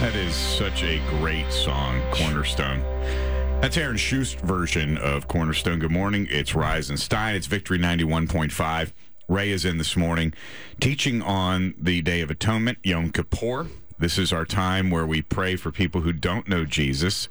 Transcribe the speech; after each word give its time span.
That 0.00 0.14
is 0.14 0.34
such 0.34 0.82
a 0.82 0.98
great 1.08 1.50
song, 1.50 2.02
Cornerstone. 2.12 2.80
That's 3.62 3.78
Aaron 3.78 3.96
Shust 3.96 4.38
version 4.40 4.98
of 4.98 5.26
Cornerstone. 5.26 5.78
Good 5.78 5.90
morning. 5.90 6.28
It's 6.30 6.54
Rise 6.54 6.90
and 6.90 7.00
Shine. 7.00 7.34
It's 7.34 7.46
Victory 7.46 7.78
91.5. 7.78 8.92
Ray 9.26 9.50
is 9.50 9.64
in 9.64 9.78
this 9.78 9.96
morning 9.96 10.34
teaching 10.80 11.22
on 11.22 11.74
the 11.80 12.02
Day 12.02 12.20
of 12.20 12.30
Atonement, 12.30 12.76
Yom 12.84 13.10
Kippur. 13.10 13.68
This 13.98 14.18
is 14.18 14.34
our 14.34 14.44
time 14.44 14.90
where 14.90 15.06
we 15.06 15.22
pray 15.22 15.56
for 15.56 15.72
people 15.72 16.02
who 16.02 16.12
don't 16.12 16.46
know 16.46 16.66
Jesus. 16.66 17.30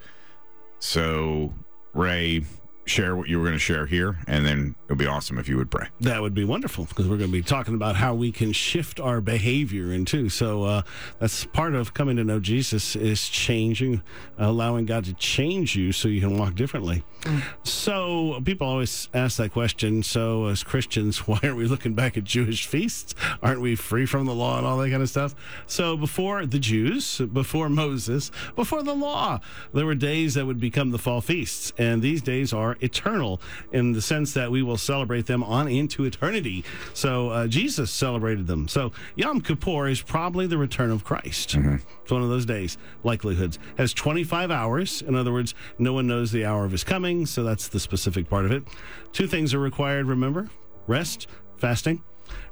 So, 0.79 1.53
Ray, 1.93 2.41
share 2.85 3.15
what 3.15 3.27
you 3.27 3.37
were 3.39 3.43
going 3.43 3.55
to 3.55 3.59
share 3.59 3.85
here, 3.85 4.17
and 4.27 4.45
then 4.45 4.75
it 4.83 4.89
would 4.89 4.99
be 4.99 5.07
awesome 5.07 5.37
if 5.37 5.49
you 5.49 5.57
would 5.57 5.71
pray. 5.71 5.87
That 6.01 6.21
would 6.21 6.33
be 6.33 6.43
wonderful 6.43 6.85
because 6.85 7.07
we're 7.07 7.17
going 7.17 7.31
to 7.31 7.37
be 7.37 7.41
talking 7.41 7.73
about 7.73 7.95
how 7.95 8.13
we 8.13 8.31
can 8.31 8.51
shift 8.51 8.99
our 8.99 9.21
behavior 9.21 9.91
and 9.91 10.07
too. 10.07 10.29
So 10.29 10.63
uh, 10.63 10.81
that's 11.19 11.45
part 11.45 11.73
of 11.73 11.93
coming 11.93 12.15
to 12.17 12.23
know 12.23 12.39
Jesus 12.39 12.95
is 12.95 13.27
changing, 13.27 14.03
allowing 14.37 14.85
God 14.85 15.05
to 15.05 15.13
change 15.13 15.75
you 15.75 15.91
so 15.91 16.07
you 16.07 16.21
can 16.21 16.37
walk 16.37 16.55
differently. 16.55 17.03
Mm. 17.21 17.41
So 17.63 18.39
people 18.45 18.67
always 18.67 19.09
ask 19.13 19.37
that 19.37 19.51
question. 19.51 20.03
So 20.03 20.45
as 20.45 20.63
Christians, 20.63 21.19
why 21.27 21.39
aren't 21.41 21.57
we 21.57 21.65
looking 21.65 21.95
back 21.95 22.17
at 22.17 22.23
Jewish 22.23 22.67
feasts? 22.67 23.15
Aren't 23.41 23.61
we 23.61 23.75
free 23.75 24.05
from 24.05 24.25
the 24.25 24.35
law 24.35 24.57
and 24.57 24.67
all 24.67 24.77
that 24.77 24.91
kind 24.91 25.01
of 25.01 25.09
stuff? 25.09 25.33
So 25.65 25.97
before 25.97 26.45
the 26.45 26.59
Jews, 26.59 27.19
before 27.33 27.69
Moses, 27.69 28.31
before 28.55 28.83
the 28.83 28.93
law, 28.93 29.39
there 29.73 29.85
were 29.85 29.95
days 29.95 30.35
that 30.35 30.45
would 30.45 30.59
become 30.59 30.91
the 30.91 30.99
fall 30.99 31.21
feasts, 31.21 31.73
and 31.77 32.01
these 32.01 32.21
days 32.21 32.53
are 32.53 32.74
eternal 32.81 33.41
in 33.71 33.91
the 33.91 34.01
sense 34.01 34.33
that 34.33 34.51
we 34.51 34.61
will 34.61 34.77
celebrate 34.77 35.25
them 35.25 35.43
on 35.43 35.67
into 35.67 36.05
eternity. 36.05 36.63
So 36.93 37.29
uh, 37.29 37.47
Jesus 37.47 37.91
celebrated 37.91 38.47
them. 38.47 38.67
So 38.67 38.91
Yom 39.15 39.41
Kippur 39.41 39.87
is 39.87 40.01
probably 40.01 40.47
the 40.47 40.57
return 40.57 40.91
of 40.91 41.03
Christ. 41.03 41.49
Mm-hmm. 41.51 41.75
It's 42.01 42.11
one 42.11 42.23
of 42.23 42.29
those 42.29 42.45
days, 42.45 42.77
likelihoods. 43.03 43.59
Has 43.77 43.93
25 43.93 44.51
hours. 44.51 45.01
In 45.01 45.15
other 45.15 45.31
words, 45.31 45.53
no 45.77 45.93
one 45.93 46.07
knows 46.07 46.31
the 46.31 46.45
hour 46.45 46.65
of 46.65 46.71
his 46.71 46.83
coming. 46.83 47.25
So 47.25 47.43
that's 47.43 47.67
the 47.67 47.79
specific 47.79 48.29
part 48.29 48.45
of 48.45 48.51
it. 48.51 48.63
Two 49.11 49.27
things 49.27 49.53
are 49.53 49.59
required, 49.59 50.05
remember 50.05 50.49
rest, 50.87 51.27
fasting. 51.57 52.03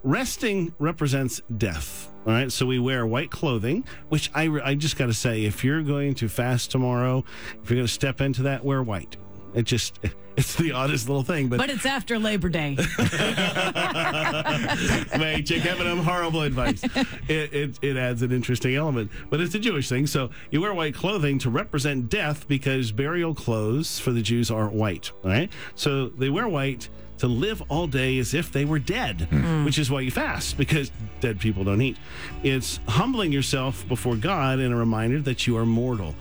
Resting 0.03 0.73
represents 0.79 1.41
death. 1.57 2.09
All 2.25 2.31
right, 2.31 2.51
so 2.51 2.65
we 2.65 2.79
wear 2.79 3.05
white 3.05 3.31
clothing, 3.31 3.85
which 4.09 4.31
I, 4.33 4.43
I 4.63 4.75
just 4.75 4.97
got 4.97 5.07
to 5.07 5.13
say, 5.13 5.43
if 5.43 5.63
you're 5.63 5.83
going 5.83 6.15
to 6.15 6.29
fast 6.29 6.71
tomorrow, 6.71 7.25
if 7.61 7.69
you're 7.69 7.77
going 7.77 7.87
to 7.87 7.93
step 7.93 8.21
into 8.21 8.43
that, 8.43 8.63
wear 8.63 8.81
white. 8.81 9.17
It 9.53 9.63
just 9.63 9.99
it's 10.35 10.55
the 10.55 10.71
oddest 10.71 11.07
little 11.07 11.23
thing, 11.23 11.47
but 11.47 11.57
but 11.57 11.69
it's 11.69 11.85
after 11.85 12.17
Labor 12.17 12.49
Day. 12.49 12.75
May 15.17 15.41
Jake 15.43 15.61
having 15.61 15.85
them 15.85 15.99
horrible 15.99 16.41
advice. 16.41 16.83
It, 17.27 17.53
it, 17.53 17.79
it 17.81 17.97
adds 17.97 18.21
an 18.21 18.31
interesting 18.31 18.75
element, 18.75 19.11
but 19.29 19.39
it's 19.41 19.53
a 19.55 19.59
Jewish 19.59 19.89
thing. 19.89 20.07
So 20.07 20.31
you 20.49 20.61
wear 20.61 20.73
white 20.73 20.95
clothing 20.95 21.37
to 21.39 21.49
represent 21.49 22.09
death 22.09 22.47
because 22.47 22.91
burial 22.91 23.35
clothes 23.35 23.99
for 23.99 24.11
the 24.11 24.21
Jews 24.21 24.49
aren't 24.49 24.73
white. 24.73 25.11
Right, 25.23 25.51
so 25.75 26.07
they 26.09 26.29
wear 26.29 26.47
white 26.47 26.89
to 27.23 27.29
live 27.29 27.63
all 27.69 27.87
day 27.87 28.19
as 28.19 28.33
if 28.33 28.51
they 28.51 28.65
were 28.65 28.79
dead, 28.79 29.29
mm. 29.31 29.63
which 29.63 29.79
is 29.79 29.89
why 29.89 30.01
you 30.01 30.11
fast, 30.11 30.57
because 30.57 30.91
dead 31.21 31.39
people 31.39 31.63
don't 31.63 31.81
eat. 31.81 31.95
It's 32.43 32.81
humbling 32.85 33.31
yourself 33.31 33.87
before 33.87 34.17
God 34.17 34.59
and 34.59 34.73
a 34.73 34.75
reminder 34.75 35.21
that 35.21 35.47
you 35.47 35.55
are 35.55 35.65
mortal. 35.65 36.15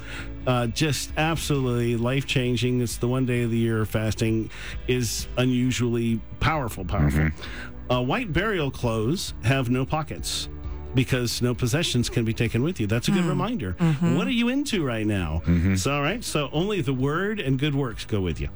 Uh, 0.47 0.69
just 0.69 1.11
absolutely 1.17 1.97
life 1.97 2.25
changing. 2.29 2.81
It's 2.81 2.99
the 2.99 3.09
one 3.09 3.27
day 3.27 3.43
of 3.43 3.51
the 3.51 3.57
year 3.57 3.85
fasting 3.85 4.49
is 4.87 5.27
unusually 5.39 6.21
powerful, 6.39 6.85
powerful. 6.85 7.25
Mm-hmm. 7.25 7.93
Uh, 7.93 8.01
white 8.03 8.33
burial 8.33 8.71
clothes 8.71 9.35
have 9.43 9.71
no 9.71 9.85
pockets 9.85 10.49
because 10.95 11.43
no 11.43 11.53
possessions 11.53 12.09
can 12.09 12.25
be 12.25 12.33
taken 12.33 12.63
with 12.63 12.79
you. 12.79 12.87
That's 12.87 13.09
a 13.09 13.11
good 13.11 13.25
mm. 13.25 13.31
reminder. 13.31 13.73
Mm-hmm. 13.73 14.17
What 14.17 14.29
are 14.29 14.33
you 14.33 14.51
into 14.51 14.85
right 14.85 15.07
now? 15.07 15.43
Mm-hmm. 15.47 15.75
So, 15.75 15.95
all 15.95 16.03
right. 16.03 16.23
So, 16.23 16.49
only 16.53 16.81
the 16.81 16.95
word 16.95 17.41
and 17.41 17.59
good 17.59 17.75
works 17.75 18.05
go 18.05 18.21
with 18.21 18.41
you. 18.41 18.51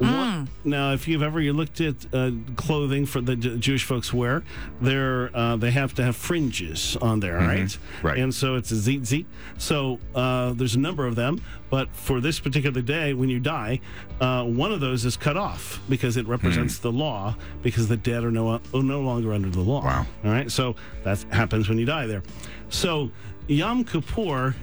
Mm. 0.00 0.48
now, 0.64 0.92
if 0.92 1.08
you've 1.08 1.22
ever 1.22 1.40
you 1.40 1.52
looked 1.52 1.80
at 1.80 1.94
uh, 2.12 2.30
clothing 2.56 3.06
for 3.06 3.20
the 3.20 3.36
J- 3.36 3.56
Jewish 3.56 3.84
folks 3.84 4.12
wear, 4.12 4.44
they're 4.80 5.34
uh, 5.34 5.56
they 5.56 5.70
have 5.70 5.94
to 5.94 6.04
have 6.04 6.16
fringes 6.16 6.96
on 7.00 7.20
there, 7.20 7.38
mm-hmm. 7.38 7.48
right? 7.48 7.78
Right. 8.02 8.18
And 8.18 8.34
so 8.34 8.56
it's 8.56 8.70
a 8.70 8.74
tzitzit. 8.74 9.24
So 9.58 9.98
uh, 10.14 10.52
there's 10.52 10.74
a 10.74 10.78
number 10.78 11.06
of 11.06 11.16
them, 11.16 11.40
but 11.70 11.88
for 11.94 12.20
this 12.20 12.38
particular 12.38 12.82
day, 12.82 13.14
when 13.14 13.28
you 13.28 13.40
die, 13.40 13.80
uh, 14.20 14.44
one 14.44 14.72
of 14.72 14.80
those 14.80 15.04
is 15.04 15.16
cut 15.16 15.36
off 15.36 15.80
because 15.88 16.16
it 16.16 16.26
represents 16.26 16.78
mm. 16.78 16.82
the 16.82 16.92
law, 16.92 17.34
because 17.62 17.88
the 17.88 17.96
dead 17.96 18.24
are 18.24 18.30
no 18.30 18.48
are 18.54 18.60
no 18.82 19.00
longer 19.00 19.32
under 19.32 19.48
the 19.48 19.60
law. 19.60 19.84
Wow. 19.84 20.06
All 20.24 20.30
right. 20.30 20.50
So 20.50 20.76
that 21.04 21.22
happens 21.30 21.68
when 21.68 21.78
you 21.78 21.86
die 21.86 22.06
there. 22.06 22.22
So 22.68 23.10
Yom 23.48 23.84
Kippur 23.84 24.54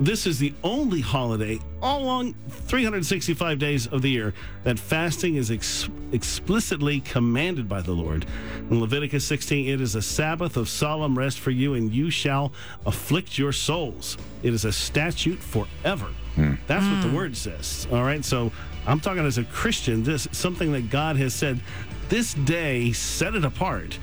this 0.00 0.26
is 0.26 0.38
the 0.38 0.52
only 0.62 1.00
holiday 1.00 1.58
all 1.82 2.02
along 2.02 2.34
365 2.48 3.58
days 3.58 3.86
of 3.88 4.02
the 4.02 4.10
year 4.10 4.32
that 4.64 4.78
fasting 4.78 5.36
is 5.36 5.50
ex- 5.50 5.88
explicitly 6.12 7.00
commanded 7.00 7.68
by 7.68 7.80
the 7.80 7.92
Lord. 7.92 8.24
In 8.70 8.80
Leviticus 8.80 9.24
16, 9.24 9.68
it 9.68 9.80
is 9.80 9.94
a 9.94 10.02
Sabbath 10.02 10.56
of 10.56 10.68
solemn 10.68 11.18
rest 11.18 11.40
for 11.40 11.50
you, 11.50 11.74
and 11.74 11.92
you 11.92 12.10
shall 12.10 12.52
afflict 12.86 13.38
your 13.38 13.52
souls. 13.52 14.16
It 14.42 14.54
is 14.54 14.64
a 14.64 14.72
statute 14.72 15.38
forever. 15.38 16.06
Hmm. 16.34 16.54
That's 16.68 16.86
what 16.86 17.10
the 17.10 17.16
word 17.16 17.36
says. 17.36 17.88
All 17.90 18.04
right. 18.04 18.24
So 18.24 18.52
I'm 18.86 19.00
talking 19.00 19.24
as 19.26 19.38
a 19.38 19.44
Christian, 19.44 20.04
this 20.04 20.28
something 20.30 20.72
that 20.72 20.90
God 20.90 21.16
has 21.16 21.34
said, 21.34 21.60
this 22.08 22.34
day 22.34 22.92
set 22.92 23.34
it 23.34 23.44
apart 23.44 23.98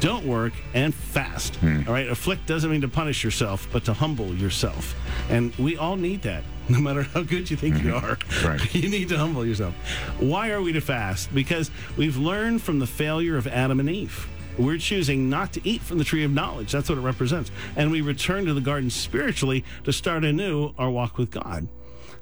don't 0.00 0.24
work, 0.26 0.52
and 0.74 0.94
fast. 0.94 1.56
Hmm. 1.56 1.82
All 1.86 1.92
right, 1.92 2.08
afflict 2.08 2.46
doesn't 2.46 2.70
mean 2.70 2.82
to 2.82 2.88
punish 2.88 3.24
yourself, 3.24 3.68
but 3.72 3.84
to 3.86 3.92
humble 3.92 4.34
yourself. 4.34 4.94
And 5.28 5.54
we 5.56 5.76
all 5.76 5.96
need 5.96 6.22
that. 6.22 6.44
No 6.68 6.78
matter 6.78 7.02
how 7.02 7.22
good 7.22 7.50
you 7.50 7.56
think 7.56 7.74
mm-hmm. 7.74 7.88
you 7.88 7.94
are, 7.96 8.16
right. 8.48 8.74
you 8.74 8.88
need 8.88 9.08
to 9.08 9.18
humble 9.18 9.44
yourself. 9.44 9.74
Why 10.20 10.50
are 10.52 10.62
we 10.62 10.72
to 10.72 10.80
fast? 10.80 11.34
Because 11.34 11.72
we've 11.96 12.16
learned 12.16 12.62
from 12.62 12.78
the 12.78 12.86
failure 12.86 13.36
of 13.36 13.48
Adam 13.48 13.80
and 13.80 13.90
Eve. 13.90 14.28
We're 14.56 14.78
choosing 14.78 15.28
not 15.28 15.52
to 15.54 15.68
eat 15.68 15.80
from 15.80 15.98
the 15.98 16.04
tree 16.04 16.22
of 16.22 16.30
knowledge. 16.30 16.70
That's 16.70 16.88
what 16.88 16.98
it 16.98 17.02
represents. 17.02 17.50
And 17.74 17.90
we 17.90 18.00
return 18.00 18.46
to 18.46 18.54
the 18.54 18.60
garden 18.60 18.90
spiritually 18.90 19.64
to 19.82 19.92
start 19.92 20.24
anew 20.24 20.72
our 20.78 20.88
walk 20.88 21.18
with 21.18 21.32
God. 21.32 21.68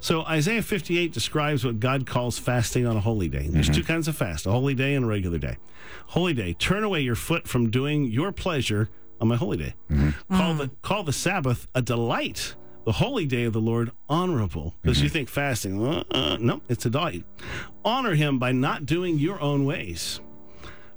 So 0.00 0.22
Isaiah 0.22 0.62
58 0.62 1.12
describes 1.12 1.64
what 1.64 1.78
God 1.78 2.06
calls 2.06 2.38
fasting 2.38 2.86
on 2.86 2.96
a 2.96 3.00
holy 3.00 3.28
day. 3.28 3.46
There's 3.48 3.66
mm-hmm. 3.66 3.74
two 3.74 3.84
kinds 3.84 4.08
of 4.08 4.16
fast, 4.16 4.46
a 4.46 4.50
holy 4.50 4.74
day 4.74 4.94
and 4.94 5.04
a 5.04 5.08
regular 5.08 5.38
day. 5.38 5.58
Holy 6.08 6.32
day, 6.32 6.54
turn 6.54 6.82
away 6.82 7.00
your 7.00 7.14
foot 7.14 7.46
from 7.46 7.70
doing 7.70 8.06
your 8.06 8.32
pleasure 8.32 8.88
on 9.20 9.28
my 9.28 9.36
holy 9.36 9.58
day. 9.58 9.74
Mm-hmm. 9.90 10.34
Call 10.34 10.54
the 10.54 10.70
call 10.82 11.02
the 11.04 11.12
Sabbath 11.12 11.68
a 11.74 11.82
delight. 11.82 12.56
The 12.86 12.92
holy 12.92 13.26
day 13.26 13.44
of 13.44 13.52
the 13.52 13.60
Lord 13.60 13.90
honorable, 14.08 14.74
because 14.80 14.96
mm-hmm. 14.96 15.04
you 15.04 15.10
think 15.10 15.28
fasting, 15.28 15.86
uh, 15.86 16.02
uh, 16.10 16.38
no, 16.40 16.62
it's 16.66 16.86
a 16.86 16.90
delight. 16.90 17.24
Honor 17.84 18.14
him 18.14 18.38
by 18.38 18.52
not 18.52 18.86
doing 18.86 19.18
your 19.18 19.38
own 19.38 19.66
ways, 19.66 20.18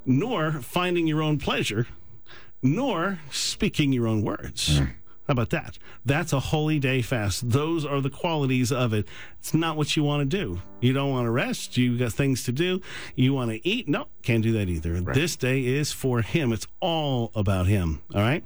nor 0.06 0.54
finding 0.54 1.08
your 1.08 1.22
own 1.22 1.40
pleasure, 1.40 1.86
nor 2.62 3.20
speaking 3.32 3.92
your 3.92 4.08
own 4.08 4.22
words. 4.22 4.80
Mm. 4.80 4.94
How 5.34 5.42
about 5.42 5.50
that? 5.50 5.80
That's 6.06 6.32
a 6.32 6.40
holy 6.40 6.78
day 6.78 7.02
fast. 7.02 7.50
Those 7.50 7.88
are 7.88 8.00
the 8.02 8.12
qualities 8.12 8.72
of 8.72 8.94
it. 8.94 9.08
It's 9.40 9.52
not 9.52 9.78
what 9.78 9.98
you 9.98 10.04
want 10.04 10.30
to 10.30 10.38
do. 10.38 10.62
You 10.80 10.94
don't 10.94 11.10
want 11.10 11.26
to 11.26 11.32
rest. 11.32 11.76
You 11.76 11.98
got 11.98 12.14
things 12.14 12.44
to 12.44 12.52
do. 12.52 12.82
You 13.16 13.34
want 13.34 13.50
to 13.50 13.68
eat. 13.68 13.90
No, 13.90 14.06
can't 14.22 14.44
do 14.44 14.52
that 14.52 14.70
either. 14.70 14.94
Right. 14.94 15.16
This 15.16 15.36
day 15.36 15.66
is 15.66 15.92
for 15.92 16.22
Him. 16.22 16.54
It's 16.54 16.68
all 16.80 17.32
about 17.34 17.66
Him. 17.66 18.04
All 18.14 18.22
right. 18.22 18.44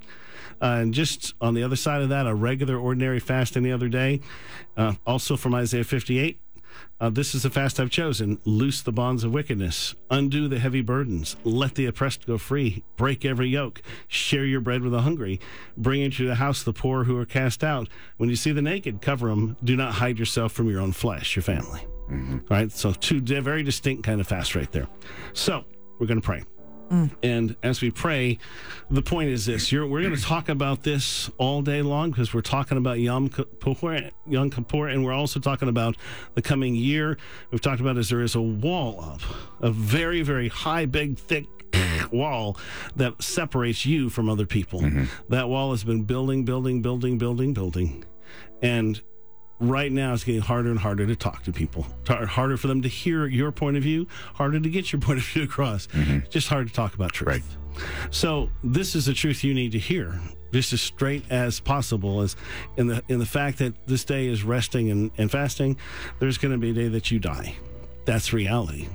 Uh, 0.62 0.78
and 0.80 0.94
just 0.94 1.34
on 1.42 1.52
the 1.52 1.62
other 1.62 1.76
side 1.76 2.00
of 2.00 2.08
that, 2.08 2.26
a 2.26 2.34
regular, 2.34 2.78
ordinary 2.78 3.20
fast 3.20 3.54
any 3.54 3.70
other 3.70 3.90
day. 3.90 4.22
Uh, 4.74 4.94
also 5.06 5.36
from 5.36 5.54
Isaiah 5.54 5.84
58, 5.84 6.40
uh, 7.00 7.10
this 7.10 7.34
is 7.34 7.42
the 7.42 7.50
fast 7.50 7.78
I've 7.78 7.90
chosen. 7.90 8.38
Loose 8.44 8.82
the 8.82 8.92
bonds 8.92 9.24
of 9.24 9.32
wickedness, 9.32 9.94
undo 10.10 10.48
the 10.48 10.58
heavy 10.58 10.80
burdens, 10.80 11.36
let 11.44 11.74
the 11.74 11.86
oppressed 11.86 12.26
go 12.26 12.38
free, 12.38 12.84
break 12.96 13.24
every 13.24 13.48
yoke, 13.48 13.82
share 14.08 14.44
your 14.44 14.60
bread 14.60 14.82
with 14.82 14.92
the 14.92 15.02
hungry, 15.02 15.40
bring 15.76 16.00
into 16.00 16.26
the 16.26 16.36
house 16.36 16.62
the 16.62 16.72
poor 16.72 17.04
who 17.04 17.16
are 17.18 17.26
cast 17.26 17.62
out. 17.62 17.88
When 18.16 18.28
you 18.28 18.36
see 18.36 18.52
the 18.52 18.62
naked, 18.62 19.00
cover 19.00 19.28
them. 19.28 19.56
Do 19.62 19.76
not 19.76 19.94
hide 19.94 20.18
yourself 20.18 20.52
from 20.52 20.68
your 20.68 20.80
own 20.80 20.92
flesh, 20.92 21.36
your 21.36 21.42
family. 21.42 21.80
Mm-hmm. 22.10 22.38
Right? 22.50 22.72
So, 22.72 22.92
two 22.92 23.20
very 23.20 23.62
distinct 23.62 24.04
kind 24.04 24.20
of 24.20 24.26
fast 24.26 24.54
right 24.54 24.70
there. 24.72 24.88
So, 25.34 25.64
we're 25.98 26.06
going 26.06 26.20
to 26.20 26.24
pray. 26.24 26.42
Mm. 26.90 27.10
And 27.22 27.56
as 27.62 27.82
we 27.82 27.90
pray, 27.90 28.38
the 28.90 29.02
point 29.02 29.30
is 29.30 29.46
this: 29.46 29.70
we're 29.72 29.86
going 29.86 30.14
to 30.14 30.22
talk 30.22 30.48
about 30.48 30.82
this 30.82 31.30
all 31.38 31.62
day 31.62 31.82
long 31.82 32.10
because 32.10 32.32
we're 32.32 32.40
talking 32.40 32.78
about 32.78 32.98
Yom 32.98 33.28
Kippur, 33.28 34.10
Yom 34.26 34.50
Kippur, 34.50 34.88
and 34.88 35.04
we're 35.04 35.12
also 35.12 35.40
talking 35.40 35.68
about 35.68 35.96
the 36.34 36.42
coming 36.42 36.74
year. 36.74 37.18
We've 37.50 37.60
talked 37.60 37.80
about 37.80 37.98
is 37.98 38.08
there 38.08 38.22
is 38.22 38.34
a 38.34 38.40
wall 38.40 39.02
up, 39.02 39.20
a 39.60 39.70
very, 39.70 40.22
very 40.22 40.48
high, 40.48 40.86
big, 40.86 41.18
thick 41.18 41.46
wall 42.10 42.56
that 42.96 43.22
separates 43.22 43.84
you 43.84 44.08
from 44.08 44.28
other 44.28 44.46
people. 44.46 44.80
Mm-hmm. 44.80 45.04
That 45.28 45.48
wall 45.48 45.72
has 45.72 45.84
been 45.84 46.04
building, 46.04 46.44
building, 46.44 46.80
building, 46.80 47.18
building, 47.18 47.52
building, 47.52 48.04
and 48.62 49.00
right 49.60 49.90
now 49.90 50.12
it's 50.12 50.24
getting 50.24 50.40
harder 50.40 50.70
and 50.70 50.78
harder 50.78 51.06
to 51.06 51.16
talk 51.16 51.42
to 51.44 51.52
people. 51.52 51.86
Harder 52.06 52.56
for 52.56 52.68
them 52.68 52.82
to 52.82 52.88
hear 52.88 53.26
your 53.26 53.52
point 53.52 53.76
of 53.76 53.82
view, 53.82 54.06
harder 54.34 54.60
to 54.60 54.70
get 54.70 54.92
your 54.92 55.00
point 55.00 55.18
of 55.18 55.24
view 55.24 55.44
across. 55.44 55.86
Mm-hmm. 55.88 56.28
Just 56.30 56.48
hard 56.48 56.68
to 56.68 56.72
talk 56.72 56.94
about 56.94 57.12
truth. 57.12 57.28
Right. 57.28 57.42
So 58.10 58.50
this 58.64 58.94
is 58.94 59.06
the 59.06 59.14
truth 59.14 59.44
you 59.44 59.54
need 59.54 59.72
to 59.72 59.78
hear, 59.78 60.18
just 60.52 60.72
as 60.72 60.80
straight 60.80 61.24
as 61.30 61.60
possible. 61.60 62.22
As 62.22 62.36
in 62.76 62.88
the 62.88 63.02
in 63.08 63.18
the 63.18 63.26
fact 63.26 63.58
that 63.58 63.74
this 63.86 64.04
day 64.04 64.26
is 64.26 64.42
resting 64.42 64.90
and, 64.90 65.10
and 65.16 65.30
fasting, 65.30 65.76
there's 66.18 66.38
going 66.38 66.52
to 66.52 66.58
be 66.58 66.70
a 66.70 66.74
day 66.74 66.88
that 66.88 67.10
you 67.10 67.18
die. 67.18 67.54
That's 68.04 68.32
reality. 68.32 68.88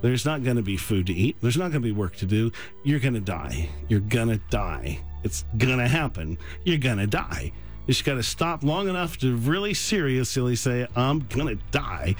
There's 0.00 0.26
not 0.26 0.42
going 0.42 0.56
to 0.56 0.62
be 0.62 0.76
food 0.76 1.06
to 1.06 1.14
eat. 1.14 1.36
There's 1.40 1.56
not 1.56 1.70
going 1.70 1.80
to 1.82 1.88
be 1.88 1.92
work 1.92 2.16
to 2.16 2.26
do. 2.26 2.52
You're 2.82 3.00
going 3.00 3.14
to 3.14 3.20
die. 3.20 3.70
You're 3.88 4.00
going 4.00 4.28
to 4.28 4.40
die. 4.50 5.00
It's 5.22 5.44
going 5.56 5.78
to 5.78 5.88
happen. 5.88 6.36
You're 6.64 6.78
going 6.78 6.98
to 6.98 7.06
die. 7.06 7.52
You 7.86 7.92
just 7.92 8.04
got 8.04 8.14
to 8.14 8.22
stop 8.22 8.62
long 8.62 8.88
enough 8.88 9.18
to 9.18 9.36
really 9.36 9.74
seriously 9.74 10.56
say, 10.56 10.86
I'm 10.96 11.20
going 11.20 11.58
to 11.58 11.62
die. 11.70 12.16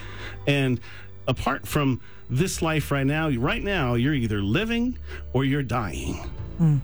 And 0.47 0.81
apart 1.27 1.67
from 1.67 2.01
this 2.29 2.61
life 2.61 2.91
right 2.91 3.07
now, 3.07 3.31
right 3.31 3.63
now, 3.63 3.95
you're 3.95 4.15
either 4.15 4.43
living 4.43 4.99
or 5.33 5.45
you're 5.45 5.63
dying. 5.63 6.17
Hmm. 6.59 6.79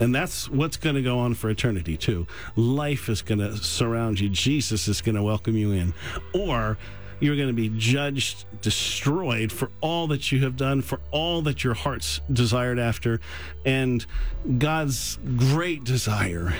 And 0.00 0.14
that's 0.14 0.48
what's 0.48 0.76
going 0.76 0.96
to 0.96 1.02
go 1.02 1.18
on 1.18 1.34
for 1.34 1.50
eternity, 1.50 1.96
too. 1.96 2.26
Life 2.56 3.08
is 3.08 3.22
going 3.22 3.38
to 3.38 3.56
surround 3.56 4.20
you, 4.20 4.28
Jesus 4.28 4.88
is 4.88 5.00
going 5.00 5.14
to 5.16 5.22
welcome 5.22 5.56
you 5.56 5.72
in. 5.72 5.94
Or 6.32 6.78
you're 7.20 7.36
going 7.36 7.48
to 7.48 7.54
be 7.54 7.70
judged, 7.76 8.44
destroyed 8.62 9.52
for 9.52 9.70
all 9.80 10.08
that 10.08 10.32
you 10.32 10.40
have 10.40 10.56
done, 10.56 10.82
for 10.82 10.98
all 11.12 11.42
that 11.42 11.62
your 11.62 11.74
heart's 11.74 12.20
desired 12.32 12.80
after. 12.80 13.20
And 13.64 14.04
God's 14.58 15.18
great 15.36 15.84
desire 15.84 16.52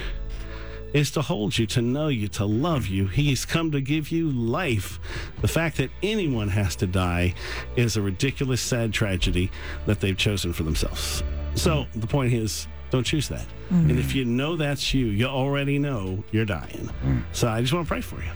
is 0.93 1.11
to 1.13 1.23
hold 1.23 1.57
you, 1.57 1.67
to 1.67 1.83
know 1.83 2.09
you, 2.09 2.29
to 2.29 2.45
love 2.45 2.87
you. 2.87 3.07
He's 3.07 3.45
come 3.45 3.71
to 3.73 3.81
give 3.81 4.11
you 4.11 4.31
life. 4.31 4.99
The 5.41 5.49
fact 5.49 5.79
that 5.79 5.91
anyone 6.03 6.49
has 6.49 6.77
to 6.77 6.87
die 6.87 7.35
is 7.77 7.97
a 7.97 8.03
ridiculous, 8.03 8.61
sad 8.61 8.93
tragedy 8.93 9.51
that 9.87 10.01
they've 10.01 10.17
chosen 10.17 10.53
for 10.53 10.63
themselves. 10.63 11.23
So 11.55 11.87
the 11.95 12.07
point 12.07 12.33
is, 12.33 12.67
don't 12.91 13.05
choose 13.05 13.29
that. 13.29 13.47
Mm-hmm. 13.71 13.91
And 13.91 13.99
if 13.99 14.15
you 14.15 14.25
know 14.25 14.57
that's 14.57 14.93
you, 14.93 15.07
you 15.07 15.27
already 15.27 15.79
know 15.79 16.23
you're 16.31 16.45
dying. 16.45 16.91
Mm. 17.05 17.23
So 17.33 17.49
I 17.49 17.63
just 17.63 17.73
want 17.73 17.87
to 17.87 17.89
pray 17.89 18.03
for 18.03 18.17
you. 18.17 18.31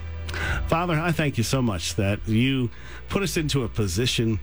Father, 0.67 0.93
I 0.93 1.11
thank 1.11 1.37
you 1.37 1.43
so 1.43 1.61
much 1.61 1.95
that 1.95 2.27
you 2.27 2.69
put 3.07 3.23
us 3.23 3.37
into 3.37 3.63
a 3.63 3.69
position 3.69 4.39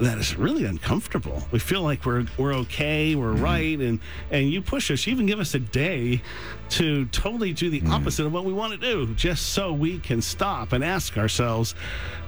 that 0.00 0.18
is 0.18 0.36
really 0.36 0.64
uncomfortable. 0.64 1.42
We 1.50 1.58
feel 1.58 1.82
like 1.82 2.04
we're 2.04 2.26
we're 2.38 2.54
okay, 2.54 3.14
we're 3.14 3.34
mm-hmm. 3.34 3.42
right, 3.42 3.78
and 3.78 4.00
and 4.30 4.50
you 4.50 4.62
push 4.62 4.90
us. 4.90 5.06
You 5.06 5.12
even 5.12 5.26
give 5.26 5.40
us 5.40 5.54
a 5.54 5.58
day 5.58 6.22
to 6.70 7.04
totally 7.06 7.52
do 7.52 7.68
the 7.68 7.80
mm-hmm. 7.80 7.92
opposite 7.92 8.26
of 8.26 8.32
what 8.32 8.44
we 8.44 8.52
want 8.52 8.72
to 8.72 8.78
do, 8.78 9.12
just 9.14 9.52
so 9.52 9.72
we 9.72 9.98
can 9.98 10.22
stop 10.22 10.72
and 10.72 10.84
ask 10.84 11.18
ourselves, 11.18 11.74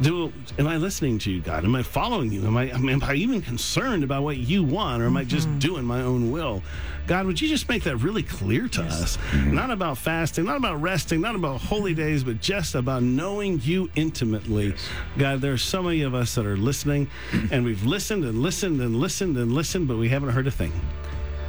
do 0.00 0.32
am 0.58 0.66
I 0.66 0.76
listening 0.76 1.18
to 1.20 1.30
you, 1.30 1.40
God? 1.40 1.64
Am 1.64 1.74
I 1.74 1.82
following 1.82 2.32
you? 2.32 2.44
Am 2.46 2.56
I, 2.56 2.70
am 2.70 3.02
I 3.02 3.14
even 3.14 3.40
concerned 3.40 4.04
about 4.04 4.22
what 4.22 4.36
you 4.36 4.64
want, 4.64 5.02
or 5.02 5.06
am 5.06 5.16
I 5.16 5.24
just 5.24 5.48
mm-hmm. 5.48 5.58
doing 5.58 5.84
my 5.84 6.02
own 6.02 6.32
will? 6.32 6.62
God, 7.06 7.26
would 7.26 7.40
you 7.40 7.48
just 7.48 7.68
make 7.68 7.82
that 7.84 7.96
really 7.96 8.22
clear 8.22 8.68
to 8.68 8.82
us? 8.82 9.18
Not 9.34 9.70
about 9.70 9.98
fasting, 9.98 10.44
not 10.44 10.56
about 10.56 10.80
resting, 10.80 11.20
not 11.20 11.34
about 11.34 11.60
holy 11.60 11.94
days, 11.94 12.22
but 12.22 12.40
just 12.40 12.76
about 12.76 13.02
knowing 13.02 13.60
you 13.60 13.90
intimately. 13.96 14.74
God, 15.18 15.40
there 15.40 15.52
are 15.52 15.58
so 15.58 15.82
many 15.82 16.02
of 16.02 16.14
us 16.14 16.36
that 16.36 16.46
are 16.46 16.56
listening, 16.56 17.08
and 17.50 17.61
we've 17.64 17.84
listened 17.84 18.24
and 18.24 18.42
listened 18.42 18.80
and 18.80 18.96
listened 18.96 19.36
and 19.36 19.52
listened, 19.52 19.88
but 19.88 19.96
we 19.96 20.08
haven't 20.08 20.30
heard 20.30 20.46
a 20.46 20.50
thing. 20.50 20.72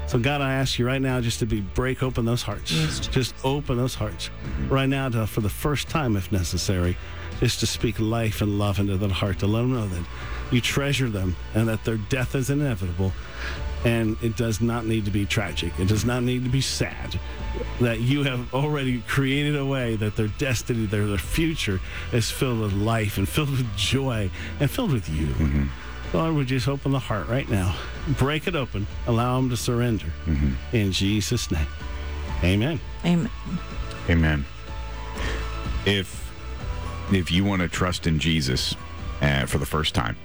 So 0.08 0.20
God, 0.20 0.42
I 0.42 0.54
ask 0.54 0.78
you 0.78 0.86
right 0.86 1.02
now 1.02 1.22
just 1.22 1.40
to 1.40 1.46
be 1.46 1.62
break 1.62 2.04
open 2.04 2.26
those 2.26 2.44
hearts. 2.44 3.00
Just 3.00 3.34
open 3.44 3.78
those 3.78 3.96
hearts 3.96 4.30
right 4.70 4.88
now 4.88 5.10
to, 5.10 5.26
for 5.26 5.42
the 5.42 5.50
first 5.50 5.90
time, 5.90 6.16
if 6.16 6.32
necessary, 6.32 6.98
just 7.40 7.62
to 7.62 7.66
speak 7.66 8.00
life 8.00 8.42
and 8.42 8.60
love 8.60 8.80
into 8.80 8.98
that 8.98 9.12
heart 9.12 9.40
to 9.40 9.48
let 9.48 9.62
them 9.62 9.74
know 9.74 9.88
that 9.88 10.06
you 10.52 10.62
treasure 10.62 11.10
them 11.10 11.36
and 11.56 11.68
that 11.68 11.84
their 11.84 11.98
death 11.98 12.36
is 12.36 12.50
inevitable. 12.50 13.12
And 13.86 14.16
it 14.22 14.38
does 14.38 14.62
not 14.62 14.86
need 14.86 15.06
to 15.06 15.12
be 15.12 15.26
tragic. 15.26 15.74
It 15.78 15.90
does 15.90 16.06
not 16.06 16.24
need 16.24 16.44
to 16.46 16.50
be 16.50 16.62
sad. 16.62 17.20
That 17.82 18.00
you 18.00 18.24
have 18.24 18.54
already 18.54 19.02
created 19.08 19.58
a 19.58 19.66
way 19.66 19.98
that 19.98 20.16
their 20.16 20.30
destiny, 20.30 20.86
their, 20.86 21.06
their 21.06 21.18
future 21.18 21.82
is 22.14 22.32
filled 22.32 22.62
with 22.62 22.74
life 22.74 23.18
and 23.18 23.28
filled 23.28 23.50
with 23.50 23.76
joy 23.76 24.30
and 24.60 24.72
filled 24.72 24.94
with 24.94 25.10
you. 25.10 25.28
Mm-hmm. 25.28 25.64
Lord, 26.14 26.36
would 26.36 26.52
you 26.52 26.58
just 26.58 26.68
open 26.68 26.92
the 26.92 27.00
heart 27.00 27.28
right 27.28 27.50
now? 27.50 27.76
Break 28.20 28.48
it 28.48 28.56
open. 28.56 28.86
Allow 29.08 29.38
them 29.38 29.50
to 29.50 29.58
surrender. 29.58 30.06
In 30.72 30.92
Jesus' 30.92 31.50
name. 31.50 31.66
Amen. 32.44 32.80
Amen. 33.04 33.32
Amen. 34.10 34.46
If 35.86 36.32
if 37.12 37.32
you 37.32 37.44
want 37.44 37.64
to 37.64 37.68
trust 37.68 38.06
in 38.06 38.20
Jesus 38.20 38.76
uh, 39.22 39.46
for 39.46 39.58
the 39.58 39.66
first 39.66 39.96
time, 39.96 40.16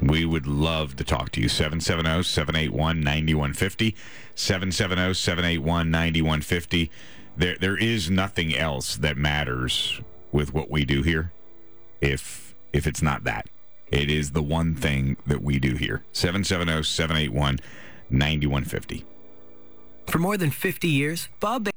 we 0.00 0.24
would 0.24 0.46
love 0.46 0.96
to 0.96 1.04
talk 1.04 1.30
to 1.32 1.40
you. 1.40 1.48
770-781-9150. 1.48 3.94
770-781-9150. 4.34 6.90
There 7.36 7.56
there 7.58 7.76
is 7.76 8.10
nothing 8.10 8.54
else 8.54 8.96
that 8.96 9.16
matters 9.16 10.00
with 10.30 10.52
what 10.52 10.70
we 10.70 10.84
do 10.84 11.02
here 11.02 11.32
if 12.00 12.54
if 12.72 12.86
it's 12.86 13.02
not 13.02 13.24
that. 13.24 13.48
It 13.90 14.10
is 14.10 14.32
the 14.32 14.42
one 14.42 14.74
thing 14.74 15.16
that 15.26 15.42
we 15.42 15.58
do 15.58 15.76
here. 15.76 16.04
770-781-9150. 16.12 19.04
For 20.08 20.18
more 20.18 20.36
than 20.36 20.50
50 20.50 20.88
years, 20.88 21.30
Bob 21.40 21.70